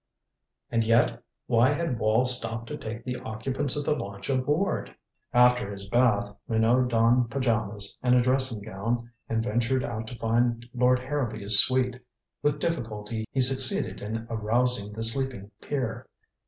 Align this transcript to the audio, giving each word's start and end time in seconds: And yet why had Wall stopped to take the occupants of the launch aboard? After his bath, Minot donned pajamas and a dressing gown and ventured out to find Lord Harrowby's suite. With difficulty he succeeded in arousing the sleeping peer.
And 0.71 0.83
yet 0.83 1.21
why 1.45 1.71
had 1.73 1.99
Wall 1.99 2.25
stopped 2.25 2.65
to 2.69 2.75
take 2.75 3.03
the 3.05 3.17
occupants 3.17 3.77
of 3.77 3.85
the 3.85 3.93
launch 3.95 4.31
aboard? 4.31 4.95
After 5.31 5.69
his 5.71 5.85
bath, 5.85 6.35
Minot 6.47 6.87
donned 6.87 7.29
pajamas 7.29 7.99
and 8.01 8.15
a 8.15 8.21
dressing 8.23 8.63
gown 8.63 9.11
and 9.29 9.43
ventured 9.43 9.85
out 9.85 10.07
to 10.07 10.17
find 10.17 10.65
Lord 10.73 10.97
Harrowby's 10.97 11.59
suite. 11.59 12.03
With 12.41 12.59
difficulty 12.59 13.27
he 13.31 13.41
succeeded 13.41 14.01
in 14.01 14.25
arousing 14.27 14.91
the 14.91 15.03
sleeping 15.03 15.51
peer. 15.61 16.07